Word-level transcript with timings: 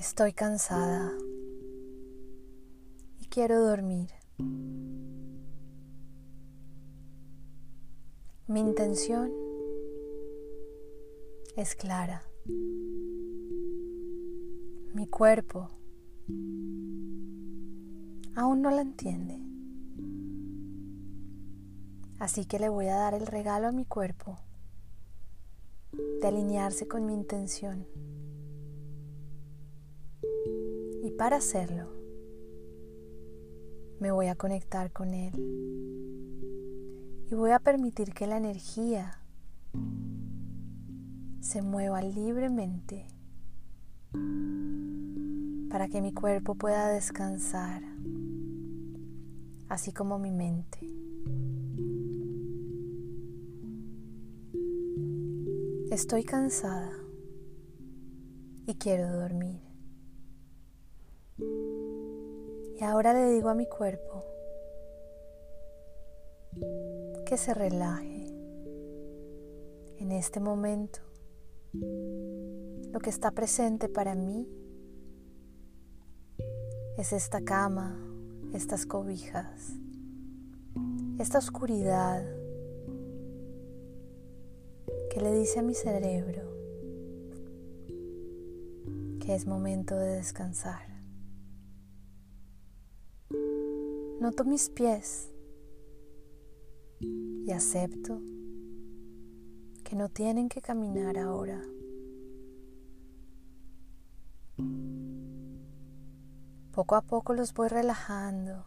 Estoy 0.00 0.32
cansada 0.32 1.12
y 3.18 3.26
quiero 3.26 3.60
dormir. 3.60 4.08
Mi 8.46 8.60
intención 8.60 9.30
es 11.54 11.74
clara. 11.74 12.22
Mi 14.94 15.06
cuerpo 15.06 15.68
aún 18.36 18.62
no 18.62 18.70
la 18.70 18.80
entiende. 18.80 19.38
Así 22.18 22.46
que 22.46 22.58
le 22.58 22.70
voy 22.70 22.86
a 22.86 22.96
dar 22.96 23.12
el 23.12 23.26
regalo 23.26 23.68
a 23.68 23.72
mi 23.72 23.84
cuerpo 23.84 24.38
de 25.92 26.26
alinearse 26.26 26.88
con 26.88 27.04
mi 27.04 27.12
intención. 27.12 27.86
Y 31.10 31.16
para 31.16 31.38
hacerlo, 31.38 31.88
me 33.98 34.12
voy 34.12 34.28
a 34.28 34.36
conectar 34.36 34.92
con 34.92 35.12
Él. 35.12 35.32
Y 37.28 37.34
voy 37.34 37.50
a 37.50 37.58
permitir 37.58 38.14
que 38.14 38.28
la 38.28 38.36
energía 38.36 39.18
se 41.40 41.62
mueva 41.62 42.00
libremente 42.00 43.08
para 45.68 45.88
que 45.88 46.00
mi 46.00 46.12
cuerpo 46.12 46.54
pueda 46.54 46.88
descansar, 46.88 47.82
así 49.68 49.92
como 49.92 50.20
mi 50.20 50.30
mente. 50.30 50.78
Estoy 55.90 56.22
cansada 56.22 56.92
y 58.64 58.74
quiero 58.74 59.10
dormir. 59.12 59.69
Y 62.80 62.84
ahora 62.84 63.12
le 63.12 63.30
digo 63.30 63.50
a 63.50 63.54
mi 63.54 63.66
cuerpo 63.66 64.24
que 67.26 67.36
se 67.36 67.52
relaje. 67.52 68.26
En 69.98 70.12
este 70.12 70.40
momento, 70.40 71.00
lo 71.74 72.98
que 73.00 73.10
está 73.10 73.32
presente 73.32 73.90
para 73.90 74.14
mí 74.14 74.48
es 76.96 77.12
esta 77.12 77.42
cama, 77.42 77.98
estas 78.54 78.86
cobijas, 78.86 79.74
esta 81.18 81.36
oscuridad 81.36 82.24
que 85.10 85.20
le 85.20 85.34
dice 85.34 85.58
a 85.58 85.62
mi 85.62 85.74
cerebro 85.74 86.48
que 89.20 89.34
es 89.34 89.46
momento 89.46 89.96
de 89.96 90.16
descansar. 90.16 90.89
Noto 94.20 94.44
mis 94.44 94.68
pies 94.68 95.32
y 97.00 97.50
acepto 97.52 98.20
que 99.82 99.96
no 99.96 100.10
tienen 100.10 100.50
que 100.50 100.60
caminar 100.60 101.16
ahora. 101.16 101.64
Poco 106.70 106.96
a 106.96 107.00
poco 107.00 107.32
los 107.32 107.54
voy 107.54 107.68
relajando, 107.68 108.66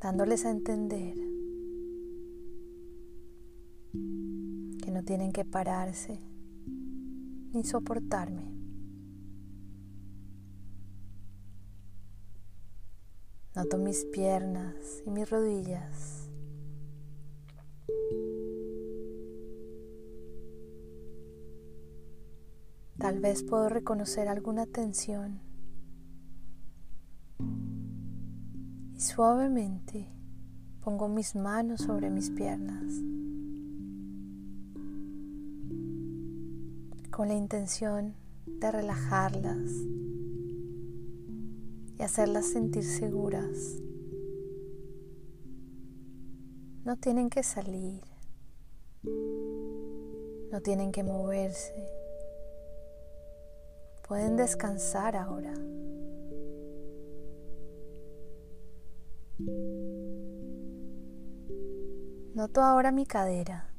dándoles 0.00 0.46
a 0.46 0.50
entender 0.50 1.16
que 4.84 4.90
no 4.92 5.02
tienen 5.04 5.32
que 5.32 5.44
pararse 5.44 6.20
ni 7.52 7.64
soportarme. 7.64 8.55
Noto 13.56 13.78
mis 13.78 14.04
piernas 14.04 15.02
y 15.06 15.10
mis 15.10 15.30
rodillas. 15.30 16.28
Tal 22.98 23.18
vez 23.20 23.42
puedo 23.42 23.70
reconocer 23.70 24.28
alguna 24.28 24.66
tensión. 24.66 25.40
Y 28.94 29.00
suavemente 29.00 30.06
pongo 30.84 31.08
mis 31.08 31.34
manos 31.34 31.80
sobre 31.80 32.10
mis 32.10 32.28
piernas. 32.28 32.92
Con 37.10 37.28
la 37.28 37.34
intención 37.34 38.16
de 38.44 38.70
relajarlas 38.70 39.70
y 41.98 42.02
hacerlas 42.02 42.46
sentir 42.46 42.84
seguras. 42.84 43.80
No 46.84 46.96
tienen 46.96 47.30
que 47.30 47.42
salir, 47.42 48.02
no 50.52 50.60
tienen 50.62 50.92
que 50.92 51.02
moverse, 51.02 51.74
pueden 54.06 54.36
descansar 54.36 55.16
ahora. 55.16 55.52
Noto 62.34 62.62
ahora 62.62 62.92
mi 62.92 63.06
cadera. 63.06 63.75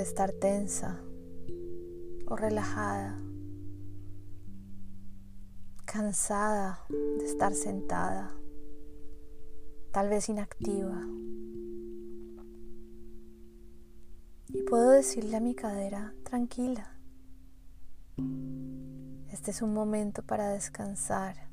Estar 0.00 0.32
tensa 0.32 0.98
o 2.26 2.34
relajada, 2.34 3.18
cansada 5.84 6.86
de 6.88 7.24
estar 7.26 7.54
sentada, 7.54 8.34
tal 9.92 10.08
vez 10.08 10.30
inactiva. 10.30 11.06
Y 14.48 14.62
puedo 14.62 14.90
decirle 14.90 15.36
a 15.36 15.40
mi 15.40 15.54
cadera, 15.54 16.14
tranquila, 16.24 16.98
este 19.28 19.50
es 19.50 19.60
un 19.60 19.74
momento 19.74 20.22
para 20.22 20.48
descansar, 20.48 21.50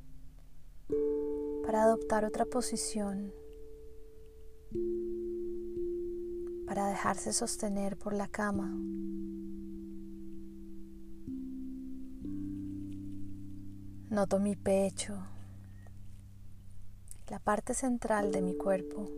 para 1.66 1.84
adoptar 1.84 2.24
otra 2.24 2.46
posición 2.46 3.34
para 6.68 6.86
dejarse 6.88 7.32
sostener 7.32 7.98
por 7.98 8.14
la 8.14 8.28
cama. 8.28 8.70
Noto 14.10 14.40
mi 14.40 14.56
pecho, 14.58 15.18
la 17.30 17.40
parte 17.40 17.74
central 17.74 18.34
de 18.34 18.42
mi 18.42 18.56
cuerpo, 18.56 19.10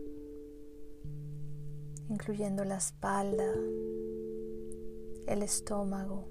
incluyendo 2.08 2.64
la 2.64 2.76
espalda, 2.76 3.52
el 5.26 5.42
estómago, 5.42 6.28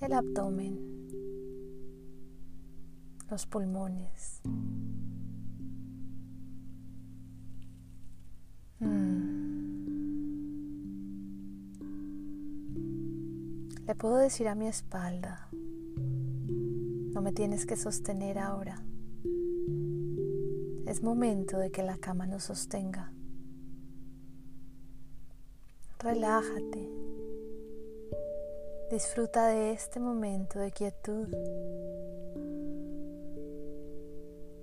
el 0.00 0.12
abdomen, 0.14 1.08
los 3.30 3.46
pulmones. 3.46 4.40
Le 13.86 13.96
puedo 13.96 14.16
decir 14.16 14.46
a 14.46 14.54
mi 14.54 14.68
espalda, 14.68 15.48
no 15.52 17.20
me 17.20 17.32
tienes 17.32 17.66
que 17.66 17.76
sostener 17.76 18.38
ahora. 18.38 18.80
Es 20.86 21.02
momento 21.02 21.58
de 21.58 21.72
que 21.72 21.82
la 21.82 21.98
cama 21.98 22.26
nos 22.26 22.44
sostenga. 22.44 23.12
Relájate. 25.98 26.90
Disfruta 28.90 29.48
de 29.48 29.72
este 29.72 29.98
momento 29.98 30.60
de 30.60 30.70
quietud. 30.70 31.28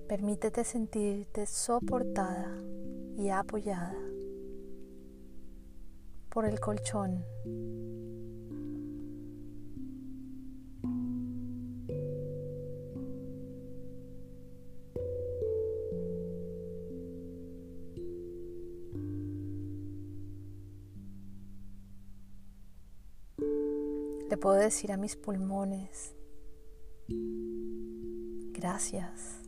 Permítete 0.07 0.63
sentirte 0.63 1.45
soportada 1.45 2.57
y 3.17 3.29
apoyada 3.29 3.95
por 6.29 6.45
el 6.45 6.59
colchón 6.59 7.25
Le 24.29 24.37
puedo 24.37 24.57
decir 24.57 24.91
a 24.91 24.97
mis 24.97 25.15
pulmones, 25.15 26.13
gracias 28.53 29.41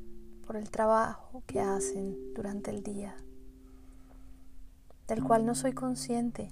por 0.47 0.55
el 0.55 0.71
trabajo 0.71 1.43
que 1.45 1.59
hacen 1.59 2.33
durante 2.33 2.71
el 2.71 2.81
día, 2.81 3.15
del 5.07 5.23
cual 5.23 5.45
no 5.45 5.53
soy 5.53 5.73
consciente, 5.73 6.49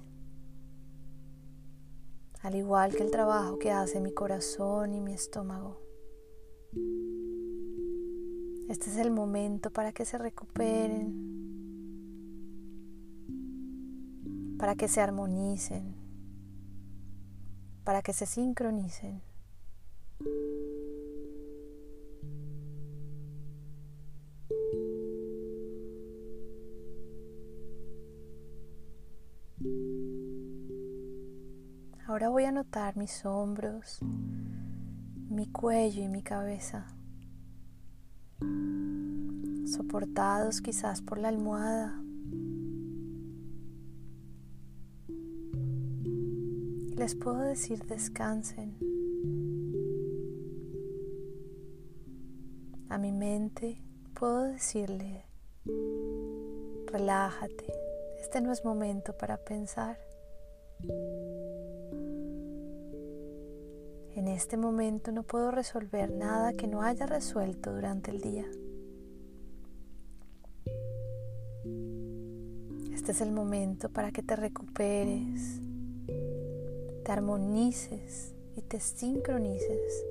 al 2.44 2.54
igual 2.54 2.96
que 2.96 3.02
el 3.02 3.10
trabajo 3.10 3.58
que 3.58 3.72
hace 3.72 4.00
mi 4.00 4.14
corazón 4.14 4.94
y 4.94 5.02
mi 5.02 5.14
estómago. 5.14 5.82
Este 8.70 8.92
es 8.92 8.98
el 8.98 9.10
momento 9.10 9.72
para 9.72 9.92
que 9.92 10.06
se 10.06 10.20
recuperen, 10.20 11.26
para 14.60 14.76
que 14.76 14.88
se 14.88 15.02
armonicen, 15.02 15.99
para 17.90 18.04
que 18.04 18.14
se 18.14 18.28
sincronicen. 18.28 19.20
Ahora 32.06 32.30
voy 32.30 32.44
a 32.44 32.52
notar 32.52 32.96
mis 32.96 33.26
hombros, 33.26 33.98
mi 35.28 35.52
cuello 35.52 36.04
y 36.04 36.10
mi 36.10 36.22
cabeza, 36.22 36.86
soportados 39.66 40.62
quizás 40.62 41.02
por 41.02 41.18
la 41.18 41.30
almohada. 41.30 42.00
Les 47.00 47.16
puedo 47.16 47.40
decir 47.40 47.86
descansen. 47.86 48.76
A 52.90 52.98
mi 52.98 53.14
mente 53.14 53.82
puedo 54.20 54.44
decirle, 54.44 55.24
relájate, 56.88 57.74
este 58.20 58.42
no 58.42 58.52
es 58.52 58.66
momento 58.66 59.16
para 59.18 59.38
pensar. 59.38 59.98
En 64.18 64.28
este 64.28 64.58
momento 64.58 65.14
no 65.14 65.24
puedo 65.24 65.52
resolver 65.52 66.12
nada 66.12 66.52
que 66.52 66.68
no 66.68 66.82
haya 66.82 67.06
resuelto 67.06 67.74
durante 67.74 68.12
el 68.12 68.20
día. 68.20 68.46
Este 72.94 73.14
es 73.14 73.22
el 73.22 73.32
momento 73.32 73.88
para 73.88 74.12
que 74.12 74.22
te 74.22 74.36
recuperes, 74.36 75.62
te 77.10 77.14
armonices 77.14 78.36
y 78.56 78.62
te 78.62 78.80
sincronices 78.80 80.06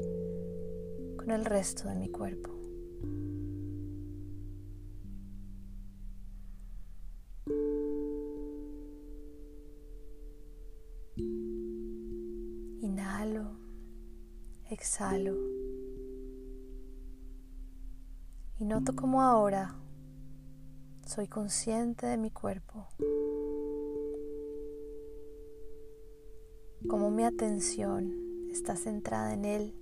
con 1.16 1.30
el 1.30 1.44
resto 1.44 1.88
de 1.88 1.94
mi 1.94 2.08
cuerpo. 2.08 2.50
exhalo 14.70 15.34
y 18.58 18.64
noto 18.64 18.94
como 18.94 19.22
ahora 19.22 19.76
soy 21.06 21.26
consciente 21.26 22.06
de 22.06 22.16
mi 22.18 22.30
cuerpo, 22.30 22.88
como 26.86 27.10
mi 27.10 27.24
atención 27.24 28.14
está 28.50 28.76
centrada 28.76 29.32
en 29.32 29.44
él 29.44 29.74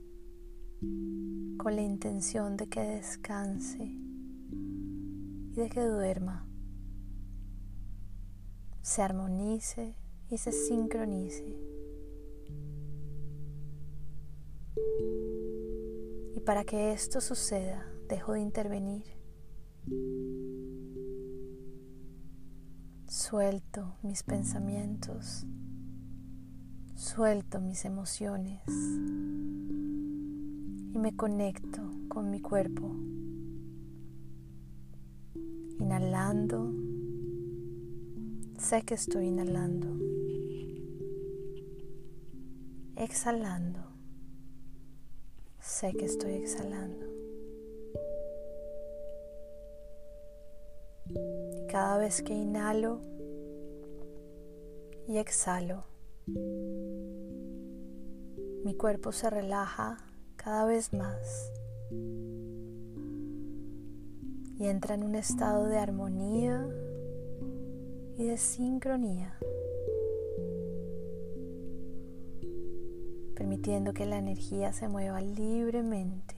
con 1.59 1.77
la 1.77 1.83
intención 1.83 2.57
de 2.57 2.69
que 2.69 2.81
descanse 2.81 3.83
y 3.83 5.55
de 5.55 5.69
que 5.69 5.81
duerma, 5.81 6.47
se 8.83 9.03
armonice 9.03 9.97
y 10.31 10.39
se 10.39 10.53
sincronice. 10.53 11.67
para 16.47 16.63
que 16.63 16.93
esto 16.93 17.21
suceda, 17.21 17.85
dejo 18.09 18.35
de 18.35 18.41
intervenir. 18.41 19.03
Suelto 23.09 23.97
mis 24.03 24.23
pensamientos, 24.23 25.45
suelto 26.97 27.61
mis 27.61 27.85
emociones 27.85 28.63
y 30.93 30.99
me 30.99 31.15
conecto 31.15 31.83
con 32.09 32.31
mi 32.31 32.41
cuerpo. 32.41 32.91
Inhalando, 35.79 36.73
sé 38.59 38.83
que 38.83 38.95
estoy 38.95 39.27
inhalando. 39.27 39.89
Exhalando 42.97 43.97
sé 45.67 45.93
que 45.93 46.07
estoy 46.07 46.35
exhalando. 46.35 47.07
Y 51.09 51.67
cada 51.67 51.99
vez 51.99 52.23
que 52.23 52.33
inhalo 52.33 53.01
y 55.07 55.19
exhalo, 55.19 55.85
mi 58.65 58.75
cuerpo 58.77 59.13
se 59.13 59.31
relaja 59.31 59.99
cada 60.37 60.67
vez 60.67 60.93
más 60.93 61.53
y 64.59 64.67
entra 64.67 64.95
en 64.95 65.05
un 65.05 65.15
estado 65.15 65.67
de 65.67 65.79
armonía 65.79 66.67
y 68.17 68.25
de 68.25 68.37
sincronía. 68.37 69.39
permitiendo 73.37 73.93
que 73.93 74.07
la 74.07 74.19
energía 74.19 74.73
se 74.73 74.89
mueva 74.89 75.21
libremente. 75.21 76.35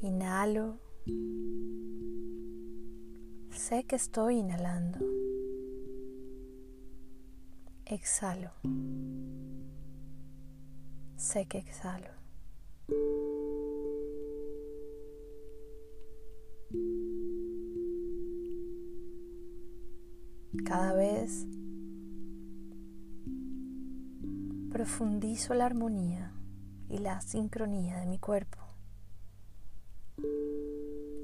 Inhalo. 0.00 0.78
Sé 3.50 3.84
que 3.84 3.96
estoy 3.96 4.38
inhalando. 4.38 4.98
Exhalo. 7.90 8.50
Sé 11.16 11.46
que 11.46 11.56
exhalo. 11.56 12.10
Cada 20.66 20.92
vez 20.92 21.46
profundizo 24.70 25.54
la 25.54 25.64
armonía 25.64 26.34
y 26.90 26.98
la 26.98 27.22
sincronía 27.22 28.00
de 28.00 28.06
mi 28.06 28.18
cuerpo, 28.18 28.58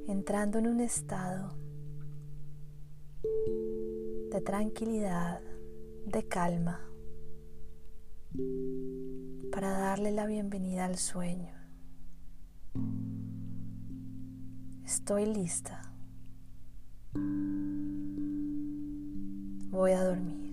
entrando 0.09 0.59
en 0.61 0.67
un 0.69 0.81
estado 0.81 1.59
de 4.31 4.41
tranquilidad, 4.41 5.43
de 6.07 6.29
calma, 6.29 6.81
para 9.51 9.71
darle 9.71 10.13
la 10.13 10.27
bienvenida 10.27 10.85
al 10.85 10.97
sueño. 10.97 11.55
Estoy 14.85 15.27
lista. 15.27 15.93
Voy 19.71 19.93
a 19.93 20.05
dormir. 20.05 20.44